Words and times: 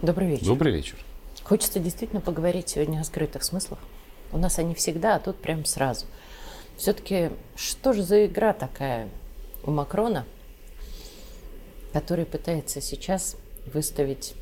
Добрый 0.00 0.28
вечер. 0.28 0.46
Добрый 0.46 0.72
вечер. 0.72 0.96
Хочется 1.42 1.80
действительно 1.80 2.20
поговорить 2.20 2.68
сегодня 2.68 3.00
о 3.00 3.04
скрытых 3.04 3.42
смыслах. 3.42 3.80
У 4.30 4.38
нас 4.38 4.60
они 4.60 4.72
всегда, 4.76 5.16
а 5.16 5.18
тут 5.18 5.38
прям 5.38 5.64
сразу. 5.64 6.06
Все-таки 6.76 7.30
что 7.56 7.92
же 7.92 8.04
за 8.04 8.26
игра 8.26 8.52
такая 8.52 9.08
у 9.64 9.72
Макрона, 9.72 10.24
который 11.92 12.26
пытается 12.26 12.80
сейчас 12.80 13.34
выставить 13.74 14.34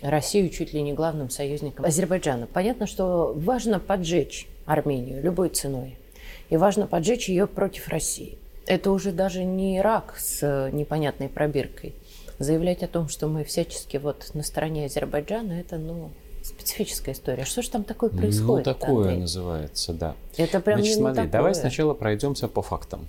Россию 0.00 0.48
чуть 0.48 0.72
ли 0.72 0.80
не 0.80 0.94
главным 0.94 1.28
союзником 1.28 1.84
Азербайджана. 1.84 2.46
Понятно, 2.46 2.86
что 2.86 3.34
важно 3.36 3.80
поджечь 3.80 4.48
Армению 4.64 5.22
любой 5.22 5.50
ценой. 5.50 5.98
И 6.48 6.56
важно 6.56 6.86
поджечь 6.86 7.28
ее 7.28 7.46
против 7.46 7.88
России. 7.88 8.38
Это 8.64 8.90
уже 8.90 9.12
даже 9.12 9.44
не 9.44 9.76
Ирак 9.78 10.14
с 10.16 10.70
непонятной 10.72 11.28
пробиркой. 11.28 11.94
Заявлять 12.38 12.82
о 12.82 12.88
том, 12.88 13.08
что 13.08 13.26
мы 13.26 13.44
всячески 13.44 13.96
вот 13.96 14.30
на 14.34 14.42
стороне 14.42 14.86
Азербайджана, 14.86 15.54
это, 15.54 15.76
ну, 15.76 16.10
специфическая 16.42 17.14
история. 17.14 17.44
Что 17.44 17.62
же 17.62 17.70
там 17.70 17.84
такое 17.84 18.10
происходит? 18.10 18.66
Ну, 18.66 18.74
такое 18.74 19.02
Андрей? 19.06 19.20
называется, 19.22 19.92
да. 19.92 20.14
Это 20.36 20.60
прям 20.60 20.78
Значит, 20.78 20.96
не 20.96 21.02
ну 21.02 21.08
смотри, 21.08 21.24
такое. 21.24 21.32
давай 21.32 21.54
сначала 21.54 21.94
пройдемся 21.94 22.48
по 22.48 22.62
фактам. 22.62 23.08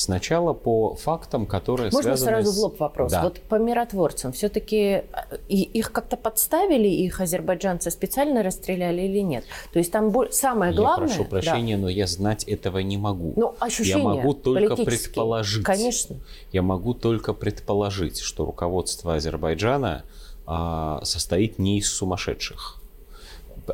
Сначала 0.00 0.54
по 0.54 0.94
фактам, 0.94 1.44
которые 1.44 1.90
Можно 1.92 2.16
связаны 2.16 2.30
сразу 2.30 2.52
с... 2.52 2.56
в 2.56 2.60
лоб 2.60 2.80
вопрос? 2.80 3.12
Да. 3.12 3.22
Вот 3.22 3.38
по 3.38 3.56
миротворцам 3.56 4.32
все-таки 4.32 5.02
их 5.50 5.92
как-то 5.92 6.16
подставили, 6.16 6.88
их 6.88 7.20
азербайджанцы 7.20 7.90
специально 7.90 8.42
расстреляли 8.42 9.02
или 9.02 9.18
нет? 9.18 9.44
То 9.74 9.78
есть 9.78 9.92
там 9.92 10.10
самое 10.30 10.72
главное... 10.72 11.08
Я 11.08 11.14
прошу 11.16 11.24
Да. 11.24 11.28
прощения, 11.28 11.76
но 11.76 11.90
я 11.90 12.06
знать 12.06 12.44
этого 12.44 12.78
не 12.78 12.96
могу. 12.96 13.34
Ну, 13.36 13.54
ощущения 13.60 13.98
я 13.98 14.04
могу 14.04 14.32
только 14.32 14.74
предположить. 14.74 15.64
Конечно. 15.64 16.16
Я 16.50 16.62
могу 16.62 16.94
только 16.94 17.34
предположить, 17.34 18.20
что 18.20 18.46
руководство 18.46 19.16
Азербайджана 19.16 20.04
а, 20.46 21.04
состоит 21.04 21.58
не 21.58 21.76
из 21.78 21.92
сумасшедших. 21.92 22.80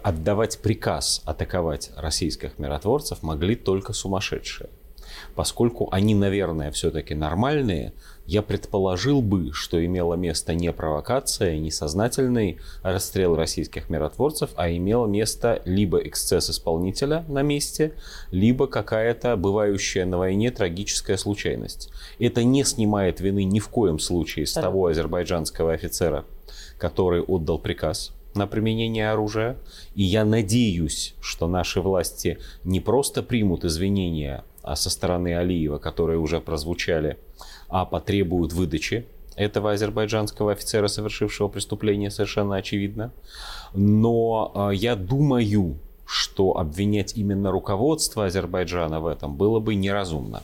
Отдавать 0.03 0.59
приказ 0.59 1.23
атаковать 1.25 1.93
российских 1.97 2.59
миротворцев 2.59 3.23
могли 3.23 3.55
только 3.55 3.93
сумасшедшие. 3.93 4.71
Поскольку 5.37 5.89
они, 5.93 6.15
наверное, 6.15 6.71
все-таки 6.71 7.15
нормальные, 7.15 7.93
я 8.25 8.41
предположил 8.41 9.21
бы, 9.21 9.53
что 9.53 9.85
имела 9.85 10.15
место 10.15 10.55
не 10.55 10.73
провокация, 10.73 11.59
не 11.59 11.71
сознательный 11.71 12.59
расстрел 12.83 13.37
российских 13.37 13.91
миротворцев, 13.91 14.51
а 14.57 14.71
имело 14.71 15.07
место 15.07 15.61
либо 15.67 15.99
эксцесс 15.99 16.49
исполнителя 16.49 17.25
на 17.29 17.43
месте, 17.43 17.93
либо 18.31 18.67
какая-то 18.67 19.37
бывающая 19.37 20.07
на 20.07 20.17
войне 20.17 20.51
трагическая 20.51 21.19
случайность. 21.19 21.91
Это 22.19 22.43
не 22.43 22.65
снимает 22.65 23.21
вины 23.21 23.45
ни 23.45 23.59
в 23.59 23.69
коем 23.69 23.99
случае 23.99 24.47
с 24.47 24.55
Да. 24.55 24.63
того 24.63 24.87
азербайджанского 24.87 25.75
офицера, 25.75 26.25
который 26.79 27.21
отдал 27.21 27.59
приказ 27.59 28.13
на 28.35 28.47
применение 28.47 29.11
оружия. 29.11 29.57
И 29.95 30.03
я 30.03 30.25
надеюсь, 30.25 31.15
что 31.21 31.49
наши 31.49 31.81
власти 31.81 32.39
не 32.65 32.81
просто 32.81 33.23
примут 33.23 33.65
извинения 33.65 34.45
со 34.75 34.91
стороны 34.91 35.37
Алиева, 35.37 35.79
которые 35.79 36.19
уже 36.19 36.41
прозвучали, 36.41 37.19
а 37.69 37.85
потребуют 37.85 38.53
выдачи 38.53 39.07
этого 39.37 39.73
азербайджанского 39.73 40.53
офицера, 40.53 40.89
совершившего 40.89 41.49
преступление, 41.49 42.11
совершенно 42.11 42.57
очевидно. 42.57 43.13
Но 43.75 44.71
э, 44.73 44.75
я 44.75 44.97
думаю, 44.97 45.79
что 46.07 46.57
обвинять 46.57 47.17
именно 47.17 47.51
руководство 47.51 48.27
Азербайджана 48.27 49.01
в 49.01 49.07
этом 49.07 49.37
было 49.37 49.61
бы 49.61 49.75
неразумно. 49.75 50.43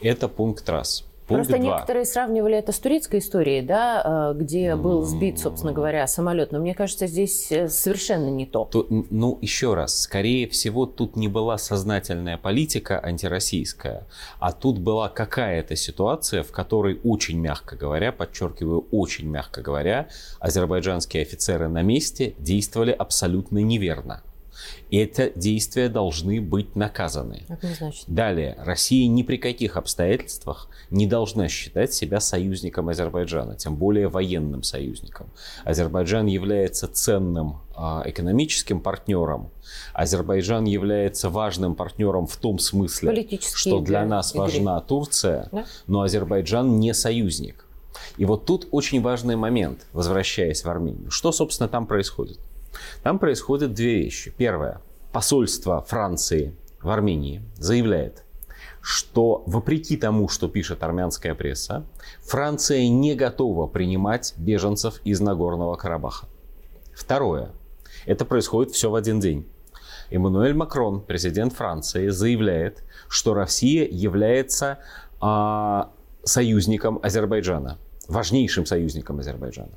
Это 0.00 0.28
пункт 0.28 0.68
раз. 0.68 1.04
Пункт 1.30 1.46
Просто 1.46 1.62
два. 1.62 1.76
некоторые 1.76 2.04
сравнивали 2.06 2.56
это 2.56 2.72
с 2.72 2.78
турецкой 2.80 3.20
историей, 3.20 3.62
да, 3.62 4.32
э, 4.34 4.38
где 4.38 4.74
был 4.74 5.02
сбит, 5.02 5.38
собственно 5.38 5.72
говоря, 5.72 6.04
самолет. 6.08 6.50
Но 6.50 6.58
мне 6.58 6.74
кажется, 6.74 7.06
здесь 7.06 7.52
э, 7.52 7.68
совершенно 7.68 8.28
не 8.30 8.46
то. 8.46 8.64
То, 8.64 8.84
ну, 8.88 9.38
еще 9.40 9.74
раз, 9.74 10.00
скорее 10.00 10.48
всего, 10.48 10.86
тут 10.86 11.14
не 11.14 11.28
была 11.28 11.56
сознательная 11.56 12.36
политика 12.36 12.98
антироссийская, 13.00 14.08
а 14.40 14.50
тут 14.50 14.80
была 14.80 15.08
какая-то 15.08 15.76
ситуация, 15.76 16.42
в 16.42 16.50
которой 16.50 16.98
очень 17.04 17.38
мягко 17.38 17.76
говоря, 17.76 18.10
подчеркиваю, 18.10 18.88
очень 18.90 19.28
мягко 19.28 19.62
говоря, 19.62 20.08
азербайджанские 20.40 21.22
офицеры 21.22 21.68
на 21.68 21.82
месте 21.82 22.34
действовали 22.38 22.90
абсолютно 22.90 23.58
неверно. 23.58 24.22
Эти 24.90 25.32
действия 25.36 25.88
должны 25.88 26.40
быть 26.40 26.74
наказаны. 26.76 27.44
Однозначно. 27.48 28.14
Далее, 28.14 28.56
Россия 28.58 29.08
ни 29.08 29.22
при 29.22 29.36
каких 29.36 29.76
обстоятельствах 29.76 30.68
не 30.90 31.06
должна 31.06 31.48
считать 31.48 31.92
себя 31.94 32.20
союзником 32.20 32.88
Азербайджана, 32.88 33.56
тем 33.56 33.76
более 33.76 34.08
военным 34.08 34.62
союзником. 34.62 35.28
Азербайджан 35.64 36.26
является 36.26 36.88
ценным 36.88 37.60
а, 37.76 38.02
экономическим 38.04 38.80
партнером. 38.80 39.50
Азербайджан 39.94 40.64
является 40.64 41.30
важным 41.30 41.74
партнером 41.74 42.26
в 42.26 42.36
том 42.36 42.58
смысле, 42.58 43.26
что 43.40 43.78
для 43.80 44.00
для 44.00 44.06
нас 44.06 44.32
игры. 44.32 44.40
важна 44.42 44.80
Турция, 44.80 45.48
Да. 45.52 45.64
но 45.86 46.02
Азербайджан 46.02 46.78
не 46.80 46.92
союзник. 46.94 47.64
И 48.16 48.24
вот 48.24 48.44
тут 48.44 48.68
очень 48.70 49.00
важный 49.00 49.36
момент, 49.36 49.86
возвращаясь 49.92 50.64
в 50.64 50.68
Армению. 50.68 51.10
Что, 51.10 51.32
собственно, 51.32 51.68
там 51.68 51.86
происходит? 51.86 52.38
Там 53.02 53.18
происходят 53.18 53.74
две 53.74 53.96
вещи. 53.96 54.32
Первое. 54.36 54.80
Посольство 55.12 55.82
Франции 55.82 56.54
в 56.80 56.88
Армении 56.90 57.42
заявляет, 57.56 58.24
что 58.80 59.42
вопреки 59.46 59.96
тому, 59.96 60.28
что 60.28 60.48
пишет 60.48 60.82
армянская 60.82 61.34
пресса, 61.34 61.84
Франция 62.22 62.88
не 62.88 63.14
готова 63.14 63.66
принимать 63.66 64.34
беженцев 64.36 65.00
из 65.04 65.20
Нагорного 65.20 65.76
Карабаха. 65.76 66.28
Второе. 66.94 67.50
Это 68.06 68.24
происходит 68.24 68.72
все 68.72 68.90
в 68.90 68.94
один 68.94 69.20
день. 69.20 69.46
Эммануэль 70.10 70.54
Макрон, 70.54 71.00
президент 71.00 71.52
Франции, 71.52 72.08
заявляет, 72.08 72.82
что 73.08 73.34
Россия 73.34 73.86
является 73.86 74.78
а, 75.20 75.92
союзником 76.24 76.98
Азербайджана, 77.02 77.78
важнейшим 78.08 78.66
союзником 78.66 79.20
Азербайджана. 79.20 79.72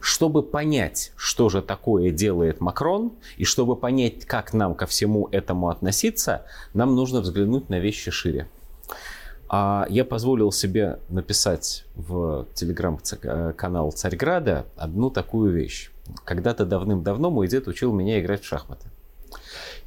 Чтобы 0.00 0.42
понять, 0.42 1.12
что 1.16 1.48
же 1.48 1.62
такое 1.62 2.10
делает 2.10 2.60
Макрон, 2.60 3.12
и 3.36 3.44
чтобы 3.44 3.76
понять, 3.76 4.24
как 4.24 4.52
нам 4.52 4.74
ко 4.74 4.86
всему 4.86 5.28
этому 5.32 5.68
относиться, 5.68 6.44
нам 6.74 6.94
нужно 6.94 7.20
взглянуть 7.20 7.68
на 7.68 7.78
вещи 7.78 8.10
шире. 8.10 8.48
А 9.48 9.86
я 9.88 10.04
позволил 10.04 10.52
себе 10.52 10.98
написать 11.08 11.84
в 11.94 12.46
телеграм-канал 12.54 13.92
Царьграда 13.92 14.66
одну 14.76 15.10
такую 15.10 15.52
вещь. 15.52 15.90
Когда-то 16.24 16.66
давным-давно 16.66 17.30
мой 17.30 17.48
дед 17.48 17.66
учил 17.66 17.92
меня 17.92 18.20
играть 18.20 18.42
в 18.42 18.46
шахматы. 18.46 18.88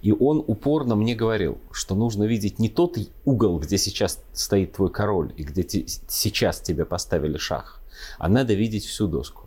И 0.01 0.11
он 0.11 0.43
упорно 0.45 0.95
мне 0.95 1.15
говорил, 1.15 1.59
что 1.71 1.93
нужно 1.93 2.23
видеть 2.23 2.57
не 2.57 2.69
тот 2.69 2.97
угол, 3.23 3.59
где 3.59 3.77
сейчас 3.77 4.23
стоит 4.33 4.73
твой 4.73 4.89
король, 4.91 5.31
и 5.37 5.43
где 5.43 5.63
сейчас 5.63 6.59
тебе 6.59 6.85
поставили 6.85 7.37
шах, 7.37 7.79
а 8.17 8.27
надо 8.27 8.53
видеть 8.55 8.85
всю 8.85 9.07
доску. 9.07 9.40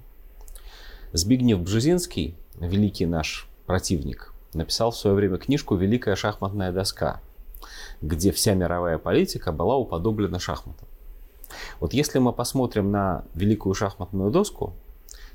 Збигнев 1.16 1.60
Бжезинский, 1.60 2.34
великий 2.58 3.06
наш 3.06 3.46
противник, 3.66 4.34
написал 4.52 4.90
в 4.90 4.96
свое 4.96 5.14
время 5.14 5.36
книжку 5.36 5.76
«Великая 5.76 6.16
шахматная 6.16 6.72
доска», 6.72 7.20
где 8.02 8.32
вся 8.32 8.54
мировая 8.54 8.98
политика 8.98 9.52
была 9.52 9.76
уподоблена 9.76 10.40
шахматам. 10.40 10.88
Вот 11.78 11.92
если 11.92 12.18
мы 12.18 12.32
посмотрим 12.32 12.90
на 12.90 13.24
великую 13.32 13.74
шахматную 13.74 14.32
доску, 14.32 14.72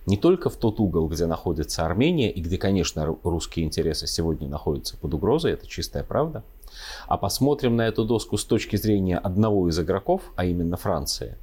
не 0.06 0.18
только 0.18 0.50
в 0.50 0.58
тот 0.58 0.82
угол, 0.82 1.08
где 1.08 1.28
находится 1.28 1.86
Армения, 1.86 2.30
и 2.30 2.42
где, 2.42 2.58
конечно, 2.58 3.00
ру- 3.06 3.20
русские 3.24 3.66
интересы 3.66 4.06
сегодня 4.06 4.50
находятся 4.50 4.98
под 4.98 5.14
угрозой, 5.14 5.54
это 5.54 5.66
чистая 5.66 6.04
правда, 6.04 6.44
а 7.08 7.16
посмотрим 7.16 7.78
на 7.78 7.88
эту 7.88 8.04
доску 8.04 8.36
с 8.36 8.44
точки 8.44 8.76
зрения 8.76 9.18
одного 9.18 9.70
из 9.70 9.80
игроков, 9.80 10.24
а 10.36 10.44
именно 10.44 10.76
Франции, 10.76 11.38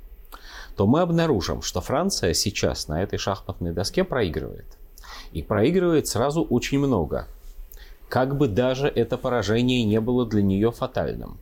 то 0.76 0.86
мы 0.86 1.00
обнаружим, 1.00 1.62
что 1.62 1.80
Франция 1.80 2.34
сейчас 2.34 2.86
на 2.86 3.02
этой 3.02 3.18
шахматной 3.18 3.72
доске 3.72 4.04
проигрывает. 4.04 4.66
И 5.32 5.42
проигрывает 5.42 6.06
сразу 6.06 6.42
очень 6.42 6.78
много. 6.78 7.26
Как 8.08 8.36
бы 8.36 8.46
даже 8.46 8.86
это 8.86 9.16
поражение 9.16 9.84
не 9.84 10.00
было 10.00 10.26
для 10.26 10.42
нее 10.42 10.70
фатальным. 10.70 11.38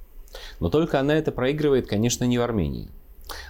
Но 0.61 0.71
только 0.71 1.01
она 1.01 1.15
это 1.15 1.33
проигрывает, 1.33 1.89
конечно, 1.89 2.25
не 2.25 2.39
в 2.39 2.43
Армении. 2.43 2.89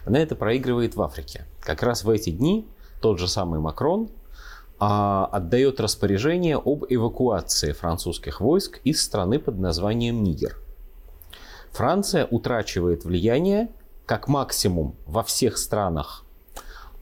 Она 0.05 0.19
это 0.19 0.35
проигрывает 0.37 0.97
в 0.97 1.03
Африке. 1.03 1.45
Как 1.61 1.83
раз 1.83 2.05
в 2.05 2.11
эти 2.11 2.31
дни 2.31 2.67
тот 3.01 3.19
же 3.19 3.29
самый 3.29 3.61
Макрон 3.61 4.09
а, 4.79 5.27
отдает 5.27 5.81
распоряжение 5.81 6.57
об 6.57 6.85
эвакуации 6.89 7.73
французских 7.73 8.41
войск 8.41 8.81
из 8.85 9.03
страны 9.03 9.39
под 9.39 9.59
названием 9.59 10.23
Нигер. 10.23 10.57
Франция 11.73 12.27
утрачивает 12.27 13.05
влияние 13.05 13.69
как 14.07 14.29
максимум 14.29 14.95
во 15.07 15.23
всех 15.23 15.59
странах, 15.59 16.25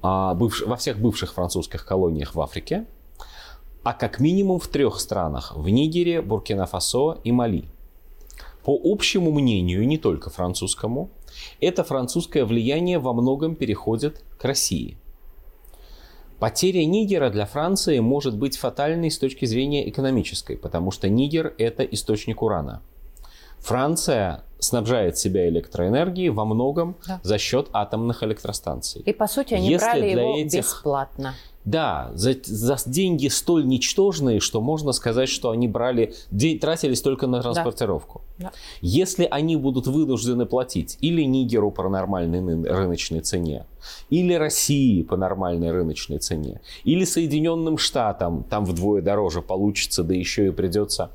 а, 0.02 0.34
бывш- 0.34 0.66
во 0.66 0.76
всех 0.76 0.98
бывших 0.98 1.32
французских 1.32 1.84
колониях 1.84 2.34
в 2.34 2.40
Африке, 2.40 2.86
а 3.82 3.92
как 3.92 4.20
минимум 4.20 4.60
в 4.60 4.68
трех 4.68 5.00
странах– 5.00 5.52
в 5.56 5.68
Нигере, 5.68 6.22
Буркина-Фасо 6.22 7.18
и 7.24 7.32
Мали. 7.32 7.64
По 8.64 8.78
общему 8.84 9.32
мнению, 9.32 9.86
не 9.86 9.98
только 9.98 10.30
французскому, 10.30 11.10
это 11.60 11.82
французское 11.82 12.44
влияние 12.44 13.00
во 13.00 13.12
многом 13.12 13.56
переходит 13.56 14.22
к 14.38 14.44
России. 14.44 14.96
Потеря 16.38 16.84
Нигера 16.84 17.30
для 17.30 17.46
Франции 17.46 17.98
может 17.98 18.36
быть 18.36 18.56
фатальной 18.56 19.10
с 19.10 19.18
точки 19.18 19.46
зрения 19.46 19.88
экономической, 19.88 20.56
потому 20.56 20.90
что 20.92 21.08
Нигер– 21.08 21.54
это 21.58 21.82
источник 21.84 22.42
урана. 22.42 22.82
Франция 23.62 24.44
снабжает 24.58 25.18
себя 25.18 25.48
электроэнергией 25.48 26.28
во 26.28 26.44
многом 26.44 26.96
да. 27.06 27.20
за 27.22 27.38
счет 27.38 27.68
атомных 27.72 28.22
электростанций. 28.22 29.02
И 29.02 29.12
по 29.12 29.26
сути 29.26 29.54
они 29.54 29.68
Если 29.68 29.84
брали 29.84 30.10
его 30.10 30.38
этих... 30.38 30.60
бесплатно. 30.60 31.34
Да, 31.64 32.10
за, 32.14 32.34
за 32.42 32.76
деньги 32.86 33.28
столь 33.28 33.66
ничтожные, 33.66 34.40
что 34.40 34.60
можно 34.60 34.90
сказать, 34.90 35.28
что 35.28 35.50
они 35.50 35.68
брали, 35.68 36.12
тратились 36.60 37.00
только 37.02 37.28
на 37.28 37.40
транспортировку. 37.40 38.22
Да. 38.38 38.46
Да. 38.46 38.52
Если 38.80 39.28
они 39.30 39.54
будут 39.56 39.86
вынуждены 39.86 40.44
платить 40.44 40.98
или 41.00 41.22
Нигеру 41.22 41.70
по 41.70 41.88
нормальной 41.88 42.40
рыночной 42.68 43.20
цене, 43.20 43.66
или 44.10 44.34
России 44.34 45.02
по 45.02 45.16
нормальной 45.16 45.70
рыночной 45.70 46.18
цене, 46.18 46.60
или 46.82 47.04
Соединенным 47.04 47.78
Штатам, 47.78 48.44
там 48.50 48.64
вдвое 48.64 49.00
дороже 49.00 49.40
получится, 49.40 50.02
да 50.02 50.14
еще 50.14 50.48
и 50.48 50.50
придется 50.50 51.10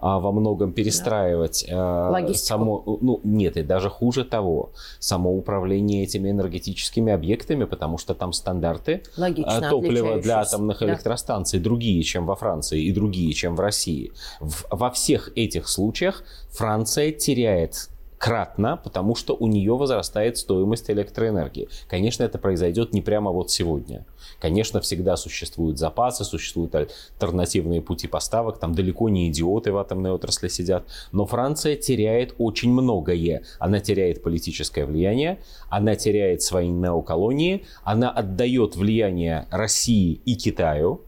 во 0.00 0.32
многом 0.32 0.72
перестраивать 0.72 1.66
да. 1.68 2.34
само, 2.34 2.98
ну 3.00 3.20
нет, 3.24 3.56
и 3.56 3.62
даже 3.62 3.90
хуже 3.90 4.24
того, 4.24 4.70
само 4.98 5.36
управление 5.36 6.04
этими 6.04 6.30
энергетическими 6.30 7.12
объектами, 7.12 7.64
потому 7.64 7.98
что 7.98 8.14
там 8.14 8.32
стандарты 8.32 9.02
Логично, 9.16 9.70
топлива 9.70 10.18
для 10.20 10.40
атомных 10.40 10.80
да. 10.80 10.86
электростанций 10.86 11.60
другие, 11.60 12.02
чем 12.02 12.26
во 12.26 12.36
Франции 12.36 12.82
и 12.82 12.92
другие, 12.92 13.32
чем 13.32 13.56
в 13.56 13.60
России. 13.60 14.12
В, 14.40 14.66
во 14.70 14.90
всех 14.90 15.30
этих 15.36 15.68
случаях 15.68 16.22
Франция 16.50 17.12
теряет 17.12 17.88
кратно, 18.18 18.76
потому 18.76 19.14
что 19.14 19.34
у 19.34 19.46
нее 19.46 19.76
возрастает 19.76 20.36
стоимость 20.36 20.90
электроэнергии. 20.90 21.68
Конечно, 21.88 22.24
это 22.24 22.38
произойдет 22.38 22.92
не 22.92 23.00
прямо 23.00 23.30
вот 23.30 23.50
сегодня. 23.50 24.04
Конечно, 24.40 24.80
всегда 24.80 25.16
существуют 25.16 25.78
запасы, 25.78 26.24
существуют 26.24 26.74
альтернативные 26.74 27.80
пути 27.80 28.08
поставок, 28.08 28.58
там 28.58 28.74
далеко 28.74 29.08
не 29.08 29.28
идиоты 29.28 29.72
в 29.72 29.78
атомной 29.78 30.10
отрасли 30.10 30.48
сидят, 30.48 30.84
но 31.12 31.26
Франция 31.26 31.76
теряет 31.76 32.34
очень 32.38 32.72
многое. 32.72 33.42
Она 33.58 33.80
теряет 33.80 34.22
политическое 34.22 34.84
влияние, 34.84 35.38
она 35.70 35.94
теряет 35.94 36.42
свои 36.42 36.68
неоколонии, 36.68 37.64
она 37.84 38.10
отдает 38.10 38.76
влияние 38.76 39.46
России 39.50 40.20
и 40.24 40.34
Китаю, 40.34 41.02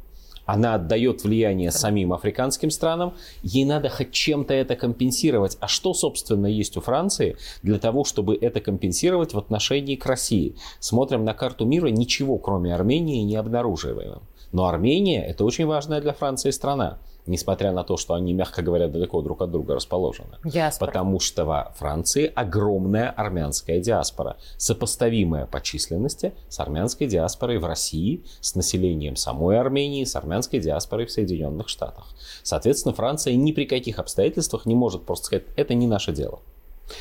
она 0.52 0.74
отдает 0.74 1.22
влияние 1.22 1.70
самим 1.70 2.12
африканским 2.12 2.70
странам, 2.70 3.14
ей 3.42 3.64
надо 3.64 3.88
хоть 3.88 4.10
чем-то 4.10 4.52
это 4.52 4.74
компенсировать. 4.74 5.56
А 5.60 5.68
что, 5.68 5.94
собственно, 5.94 6.46
есть 6.46 6.76
у 6.76 6.80
Франции 6.80 7.36
для 7.62 7.78
того, 7.78 8.04
чтобы 8.04 8.34
это 8.34 8.60
компенсировать 8.60 9.32
в 9.32 9.38
отношении 9.38 9.94
к 9.94 10.06
России? 10.06 10.56
Смотрим 10.80 11.24
на 11.24 11.34
карту 11.34 11.66
мира, 11.66 11.86
ничего 11.86 12.36
кроме 12.36 12.74
Армении 12.74 13.22
не 13.22 13.36
обнаруживаем. 13.36 14.22
Но 14.50 14.66
Армения– 14.66 15.24
это 15.28 15.44
очень 15.44 15.66
важная 15.66 16.00
для 16.00 16.12
Франции 16.12 16.50
страна 16.50 16.98
несмотря 17.26 17.72
на 17.72 17.84
то, 17.84 17.96
что 17.96 18.14
они, 18.14 18.32
мягко 18.32 18.62
говоря, 18.62 18.88
далеко 18.88 19.22
друг 19.22 19.42
от 19.42 19.50
друга 19.50 19.74
расположены. 19.74 20.38
Диаспора. 20.44 20.88
Потому 20.90 21.20
что 21.20 21.44
во 21.44 21.72
Франции 21.76 22.30
огромная 22.34 23.10
армянская 23.10 23.80
диаспора, 23.80 24.36
сопоставимая 24.56 25.46
по 25.46 25.60
численности 25.60 26.34
с 26.48 26.60
армянской 26.60 27.06
диаспорой 27.06 27.58
в 27.58 27.64
России, 27.64 28.24
с 28.40 28.54
населением 28.54 29.16
самой 29.16 29.58
Армении, 29.58 30.04
с 30.04 30.16
армянской 30.16 30.60
диаспорой 30.60 31.06
в 31.06 31.10
Соединенных 31.10 31.68
Штатах. 31.68 32.06
Соответственно, 32.42 32.94
Франция 32.94 33.34
ни 33.34 33.52
при 33.52 33.64
каких 33.64 33.98
обстоятельствах 33.98 34.66
не 34.66 34.74
может 34.74 35.04
просто 35.04 35.26
сказать, 35.26 35.44
это 35.56 35.74
не 35.74 35.86
наше 35.86 36.12
дело. 36.12 36.40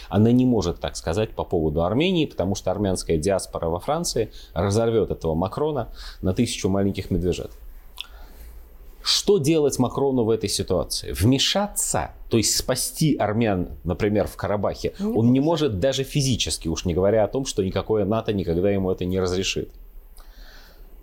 Она 0.09 0.31
не 0.31 0.45
может 0.45 0.79
так 0.79 0.95
сказать 0.95 1.31
по 1.31 1.43
поводу 1.43 1.83
Армении, 1.83 2.25
потому 2.25 2.55
что 2.55 2.71
армянская 2.71 3.17
диаспора 3.17 3.69
во 3.69 3.79
Франции 3.79 4.31
разорвет 4.53 5.11
этого 5.11 5.35
Макрона 5.35 5.89
на 6.21 6.33
тысячу 6.33 6.69
маленьких 6.69 7.11
медвежат. 7.11 7.51
Что 9.01 9.37
делать 9.37 9.79
Макрону 9.79 10.23
в 10.23 10.29
этой 10.29 10.49
ситуации? 10.49 11.11
Вмешаться, 11.11 12.11
то 12.29 12.37
есть 12.37 12.55
спасти 12.55 13.15
армян, 13.15 13.69
например, 13.83 14.27
в 14.27 14.35
Карабахе, 14.35 14.93
не 14.99 15.05
он 15.05 15.31
не 15.31 15.39
может 15.39 15.79
даже 15.79 16.03
физически, 16.03 16.67
уж 16.67 16.85
не 16.85 16.93
говоря 16.93 17.23
о 17.23 17.27
том, 17.27 17.45
что 17.45 17.63
никакое 17.63 18.05
НАТО 18.05 18.33
никогда 18.33 18.69
ему 18.69 18.91
это 18.91 19.05
не 19.05 19.19
разрешит 19.19 19.71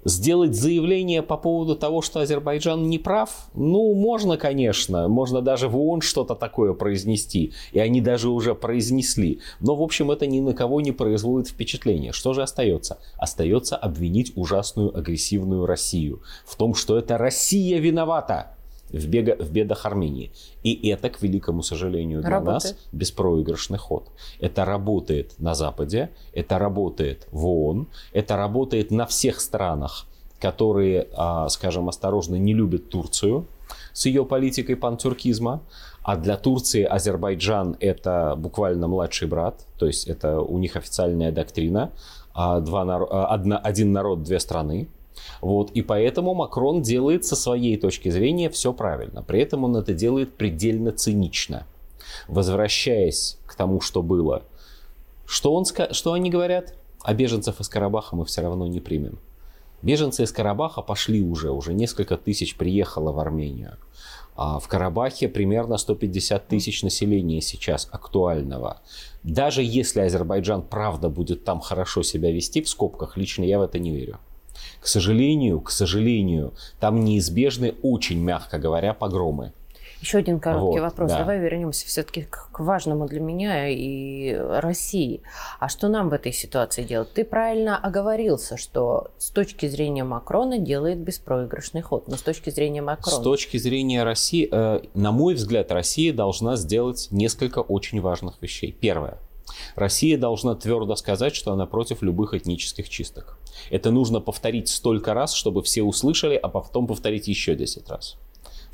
сделать 0.07 0.55
заявление 0.55 1.23
по 1.23 1.37
поводу 1.37 1.75
того, 1.75 2.01
что 2.01 2.21
Азербайджан 2.21 2.89
не 2.89 2.99
прав? 2.99 3.49
Ну, 3.55 3.95
можно, 3.95 4.37
конечно. 4.37 5.09
Можно 5.09 5.43
даже 5.43 5.69
в 5.69 5.77
ООН 5.77 6.01
что-то 6.01 6.35
такое 6.35 6.73
произнести. 6.73 7.53
И 7.73 7.81
они 7.81 8.01
даже 8.01 8.29
уже 8.29 8.55
произнесли. 8.55 9.41
Но, 9.61 9.75
в 9.75 9.83
общем, 9.83 10.11
это 10.11 10.27
ни 10.27 10.41
на 10.41 10.55
кого 10.55 10.81
не 10.81 10.93
производит 10.93 11.49
впечатления. 11.49 12.13
Что 12.13 12.33
же 12.33 12.43
остается? 12.43 12.99
Остается 13.19 13.77
обвинить 13.77 14.33
ужасную 14.37 14.97
агрессивную 14.97 15.67
Россию 15.67 16.23
в 16.45 16.55
том, 16.57 16.75
что 16.75 16.97
это 16.97 17.19
Россия 17.19 17.79
виновата 17.79 18.56
в, 18.97 19.07
бега, 19.07 19.37
в 19.39 19.51
бедах 19.51 19.87
Армении. 19.87 20.33
И 20.63 20.89
это, 20.89 21.11
к 21.11 21.23
великому 21.23 21.63
сожалению 21.63 22.21
для 22.21 22.31
работает. 22.31 22.65
нас, 22.65 22.77
беспроигрышный 22.93 23.79
ход. 23.79 24.09
Это 24.41 24.65
работает 24.65 25.35
на 25.39 25.55
Западе, 25.55 26.11
это 26.33 26.59
работает 26.59 27.29
в 27.31 27.47
ООН, 27.47 27.89
это 28.13 28.37
работает 28.37 28.91
на 28.91 29.07
всех 29.07 29.41
странах, 29.41 30.07
которые, 30.41 31.09
а, 31.15 31.49
скажем 31.49 31.89
осторожно, 31.89 32.37
не 32.37 32.55
любят 32.55 32.91
Турцию 32.91 33.47
с 33.93 34.07
ее 34.07 34.25
политикой 34.25 34.77
пантюркизма. 34.77 35.63
А 36.03 36.17
для 36.17 36.37
Турции 36.37 36.85
Азербайджан 36.85 37.77
это 37.81 38.35
буквально 38.37 38.87
младший 38.87 39.27
брат, 39.27 39.67
то 39.77 39.87
есть 39.87 40.07
это 40.07 40.41
у 40.41 40.59
них 40.59 40.77
официальная 40.77 41.33
доктрина. 41.33 41.91
А 42.33 42.61
два, 42.61 42.83
а, 42.83 43.27
одна, 43.27 43.59
один 43.59 43.93
народ, 43.93 44.23
две 44.23 44.39
страны. 44.39 44.89
Вот, 45.41 45.71
и 45.73 45.83
поэтому 45.83 46.35
Макрон 46.35 46.83
делает 46.83 47.25
со 47.25 47.37
своей 47.37 47.77
точки 47.77 48.09
зрения 48.09 48.51
все 48.51 48.73
правильно. 48.73 49.23
При 49.23 49.41
этом 49.41 49.65
он 49.65 49.77
это 49.77 49.93
делает 49.93 50.35
предельно 50.35 50.93
цинично. 50.93 51.67
Возвращаясь 52.29 53.39
к 53.47 53.55
тому, 53.55 53.81
что 53.81 54.03
было. 54.03 54.43
Что, 55.27 55.55
он, 55.55 55.65
что 55.65 56.13
они 56.13 56.31
говорят? 56.31 56.75
А 57.03 57.15
беженцев 57.15 57.61
из 57.61 57.69
Карабаха 57.69 58.17
мы 58.17 58.25
все 58.25 58.43
равно 58.43 58.67
не 58.67 58.81
примем. 58.81 59.19
Беженцы 59.83 60.25
из 60.25 60.33
Карабаха 60.33 60.83
пошли 60.83 61.23
уже, 61.23 61.51
уже 61.51 61.75
несколько 61.75 62.17
тысяч 62.17 62.57
приехало 62.57 63.13
в 63.13 63.19
Армению. 63.19 63.77
А 64.35 64.59
в 64.59 64.69
Карабахе 64.69 65.29
примерно 65.29 65.79
150 65.79 66.49
тысяч 66.49 66.83
населения 66.83 67.41
сейчас 67.41 67.89
актуального. 67.91 68.81
Даже 69.23 69.63
если 69.63 70.01
Азербайджан 70.01 70.63
правда 70.63 71.09
будет 71.09 71.45
там 71.45 71.61
хорошо 71.61 72.03
себя 72.03 72.31
вести, 72.31 72.63
в 72.63 72.69
скобках, 72.69 73.17
лично 73.17 73.45
я 73.45 73.59
в 73.59 73.63
это 73.63 73.79
не 73.79 73.93
верю. 73.93 74.19
К 74.81 74.87
сожалению, 74.87 75.61
к 75.61 75.71
сожалению, 75.71 76.55
там 76.81 77.05
неизбежны 77.05 77.75
очень, 77.83 78.19
мягко 78.19 78.59
говоря, 78.59 78.95
погромы. 78.95 79.53
Еще 80.01 80.19
один 80.19 80.41
короткий 80.41 80.79
вот, 80.79 80.91
вопрос. 80.91 81.11
Да. 81.11 81.19
Давай 81.19 81.39
вернемся 81.39 81.87
все-таки 81.87 82.23
к 82.23 82.61
важному 82.61 83.07
для 83.07 83.21
меня 83.21 83.69
и 83.69 84.35
России. 84.35 85.23
А 85.59 85.69
что 85.69 85.89
нам 85.89 86.11
в 86.11 86.13
этой 86.13 86.33
ситуации 86.33 86.85
делать? 86.85 87.13
Ты 87.13 87.25
правильно 87.25 87.79
оговорился, 87.79 88.57
что 88.57 89.11
с 89.19 89.31
точки 89.31 89.67
зрения 89.67 90.05
Макрона 90.05 90.59
делает 90.59 90.99
беспроигрышный 90.99 91.81
ход. 91.81 92.09
Но 92.09 92.17
с 92.17 92.23
точки 92.23 92.51
зрения 92.51 92.83
Макрона... 92.83 93.19
С 93.19 93.23
точки 93.23 93.57
зрения 93.57 94.05
России, 94.05 94.49
э, 94.51 94.81
на 94.95 95.13
мой 95.13 95.35
взгляд, 95.35 95.73
Россия 95.73 96.13
должна 96.13 96.57
сделать 96.57 97.09
несколько 97.11 97.61
очень 97.61 98.01
важных 98.01 98.41
вещей. 98.43 98.73
Первое. 98.73 99.19
Россия 99.75 100.19
должна 100.19 100.55
твердо 100.55 100.97
сказать, 100.97 101.35
что 101.35 101.53
она 101.53 101.67
против 101.67 102.03
любых 102.03 102.35
этнических 102.35 102.89
чисток. 102.89 103.39
Это 103.71 103.91
нужно 103.91 104.21
повторить 104.21 104.69
столько 104.69 105.15
раз, 105.15 105.35
чтобы 105.35 105.63
все 105.63 105.83
услышали, 105.83 106.35
а 106.35 106.49
потом 106.49 106.87
повторить 106.87 107.29
еще 107.29 107.55
10 107.55 107.89
раз. 107.89 108.17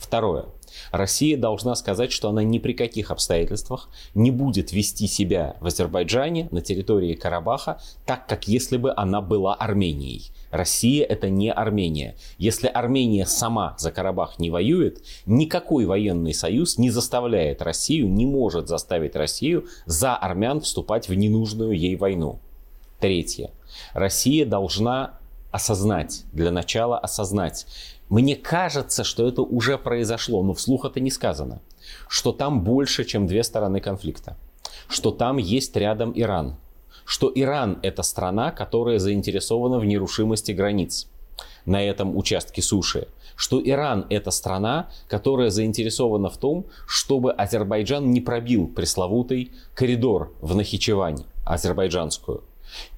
Второе. 0.02 0.47
Россия 0.90 1.37
должна 1.37 1.76
сказать, 1.76 2.11
что 2.11 2.28
она 2.28 2.42
ни 2.42 2.59
при 2.59 2.73
каких 2.73 3.11
обстоятельствах 3.12 3.88
не 4.14 4.30
будет 4.30 4.73
вести 4.73 5.06
себя 5.06 5.56
в 5.61 5.66
Азербайджане, 5.66 6.49
на 6.50 6.61
территории 6.61 7.14
Карабаха, 7.14 7.80
так, 8.04 8.26
как 8.26 8.49
если 8.49 8.78
бы 8.78 8.92
она 8.97 9.21
была 9.21 9.54
Арменией. 9.54 10.32
Россия 10.50 11.04
это 11.04 11.30
не 11.30 11.52
Армения. 11.52 12.16
Если 12.37 12.66
Армения 12.66 13.26
сама 13.26 13.76
за 13.78 13.92
Карабах 13.92 14.40
не 14.40 14.50
воюет, 14.50 15.04
никакой 15.25 15.87
военный 15.87 16.35
союз 16.35 16.78
не 16.78 16.90
заставляет 16.90 17.62
Россию, 17.62 18.09
не 18.09 18.26
может 18.26 18.66
заставить 18.66 19.14
Россию 19.14 19.66
за 19.87 20.16
армян 20.16 20.61
вступать 20.61 21.09
в 21.09 21.14
ненужную 21.14 21.78
ей 21.78 21.94
войну. 21.94 22.40
Третье. 22.99 23.50
Россия 23.94 24.44
должна 24.44 25.18
осознать, 25.52 26.25
для 26.32 26.50
начала 26.50 26.99
осознать. 26.99 27.66
Мне 28.12 28.37
кажется, 28.37 29.04
что 29.04 29.26
это 29.26 29.40
уже 29.40 29.78
произошло, 29.78 30.42
но 30.42 30.52
вслух 30.52 30.85
это 30.85 31.00
не 31.00 31.11
сказано. 31.11 31.62
Что 32.09 32.33
там 32.33 32.62
больше, 32.62 33.04
чем 33.04 33.26
две 33.26 33.42
стороны 33.42 33.81
конфликта. 33.81 34.37
Что 34.87 35.12
там 35.12 35.38
есть 35.38 35.75
рядом 35.76 36.12
Иран 36.14 36.57
что 37.04 37.33
Иран– 37.35 37.78
это 37.83 38.02
страна, 38.02 38.50
которая 38.50 38.99
заинтересована 38.99 39.78
в 39.78 39.85
нерушимости 39.85 40.52
границ 40.52 41.09
на 41.64 41.83
этом 41.83 42.16
участке 42.16 42.62
суши, 42.62 43.09
что 43.37 43.61
Иран– 43.61 44.07
это 44.11 44.31
страна, 44.31 44.90
которая 45.09 45.50
заинтересована 45.50 46.28
в 46.28 46.37
том, 46.37 46.66
чтобы 46.87 47.33
Азербайджан 47.33 48.11
не 48.11 48.21
пробил 48.21 48.69
пресловутый 48.69 49.52
коридор 49.75 50.33
в 50.40 50.54
Нахичевань 50.54 51.25
азербайджанскую, 51.45 52.45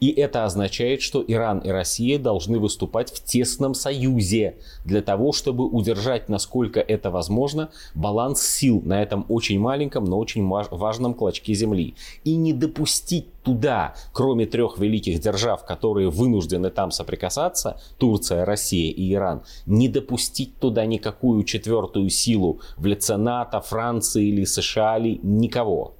И 0.00 0.10
это 0.10 0.44
означает, 0.44 1.02
что 1.02 1.24
Иран 1.26 1.58
и 1.58 1.70
Россия 1.70 2.18
должны 2.18 2.58
выступать 2.58 3.10
в 3.10 3.24
тесном 3.24 3.74
союзе 3.74 4.56
для 4.84 5.02
того, 5.02 5.32
чтобы 5.32 5.66
удержать, 5.66 6.28
насколько 6.28 6.80
это 6.80 7.10
возможно, 7.10 7.70
баланс 7.94 8.42
сил 8.42 8.82
на 8.84 9.02
этом 9.02 9.24
очень 9.28 9.58
маленьком, 9.58 10.04
но 10.04 10.18
очень 10.18 10.46
важном 10.46 11.14
клочке 11.14 11.54
земли. 11.54 11.94
И 12.24 12.36
не 12.36 12.52
допустить 12.52 13.26
туда, 13.42 13.94
кроме 14.12 14.46
трех 14.46 14.78
великих 14.78 15.20
держав, 15.20 15.64
которые 15.64 16.10
вынуждены 16.10 16.70
там 16.70 16.90
соприкасаться, 16.90 17.80
Турция, 17.98 18.44
Россия 18.44 18.92
и 18.92 19.12
Иран, 19.12 19.42
не 19.66 19.88
допустить 19.88 20.58
туда 20.58 20.86
никакую 20.86 21.44
четвертую 21.44 22.10
силу 22.10 22.60
в 22.76 22.86
лице 22.86 23.16
НАТО, 23.16 23.60
Франции 23.60 24.28
или 24.28 24.44
США, 24.44 24.98
или 24.98 25.20
никого. 25.22 25.94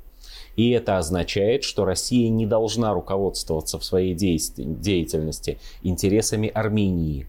И 0.57 0.71
это 0.71 0.99
означает, 0.99 1.65
что 1.65 1.85
Россия 1.85 2.29
не 2.29 2.47
должна 2.47 2.93
руководствоваться 2.93 3.79
в 3.79 3.85
своей 3.85 4.15
деятельности 4.15 5.59
интересами 5.83 6.49
Армении, 6.49 7.27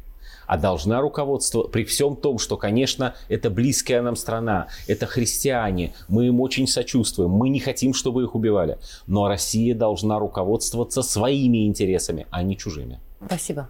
а 0.48 0.58
должна 0.58 1.01
руководствоваться 1.01 1.72
при 1.72 1.84
всем 1.84 2.15
том, 2.15 2.38
что, 2.38 2.55
конечно, 2.58 3.15
это 3.29 3.50
близкая 3.50 4.01
нам 4.01 4.15
страна, 4.15 4.67
это 4.88 5.05
христиане, 5.08 5.94
мы 6.08 6.27
им 6.27 6.39
очень 6.39 6.67
сочувствуем, 6.67 7.32
мы 7.32 7.50
не 7.50 7.60
хотим, 7.60 7.94
чтобы 7.94 8.24
их 8.24 8.36
убивали. 8.36 8.77
Но 9.08 9.27
Россия 9.27 9.74
должна 9.74 10.20
руководствоваться 10.20 11.01
своими 11.01 11.65
интересами, 11.65 12.27
а 12.29 12.44
не 12.44 12.58
чужими. 12.58 13.00
Спасибо. 13.25 13.70